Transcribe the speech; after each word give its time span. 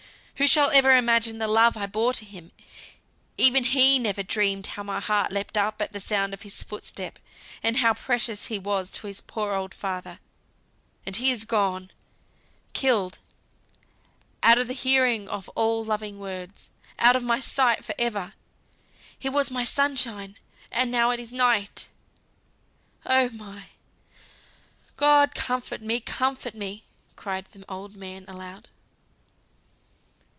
who 0.37 0.47
shall 0.47 0.71
ever 0.71 0.95
imagine 0.95 1.37
the 1.37 1.47
love 1.47 1.77
I 1.77 1.85
bore 1.85 2.13
to 2.13 2.25
him? 2.25 2.51
Even 3.37 3.63
he 3.63 3.99
never 3.99 4.23
dreamed 4.23 4.65
how 4.65 4.81
my 4.81 4.99
heart 4.99 5.31
leapt 5.31 5.55
up 5.55 5.79
at 5.83 5.91
the 5.93 5.99
sound 5.99 6.33
of 6.33 6.41
his 6.41 6.63
footstep, 6.63 7.19
and 7.61 7.77
how 7.77 7.93
precious 7.93 8.47
he 8.47 8.57
was 8.57 8.89
to 8.89 9.05
his 9.05 9.21
poor 9.21 9.53
old 9.53 9.71
father. 9.75 10.17
And 11.05 11.17
he 11.17 11.29
is 11.29 11.45
gone 11.45 11.91
killed 12.73 13.19
out 14.41 14.57
of 14.57 14.65
the 14.67 14.73
hearing 14.73 15.29
of 15.29 15.47
all 15.49 15.83
loving 15.85 16.17
words 16.17 16.71
out 16.97 17.15
of 17.15 17.21
my 17.23 17.39
sight 17.39 17.85
for 17.85 17.93
ever. 17.99 18.33
He 19.19 19.29
was 19.29 19.51
my 19.51 19.63
sunshine, 19.63 20.37
and 20.71 20.89
now 20.89 21.11
it 21.11 21.19
is 21.19 21.31
night! 21.31 21.89
Oh, 23.05 23.29
my 23.29 23.65
God! 24.97 25.35
comfort 25.35 25.83
me, 25.83 25.99
comfort 25.99 26.55
me!" 26.55 26.83
cried 27.15 27.45
the 27.51 27.63
old 27.69 27.95
man 27.95 28.25
aloud. 28.27 28.67